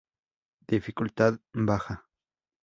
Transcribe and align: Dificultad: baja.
Dificultad: 0.67 1.39
baja. 1.53 2.07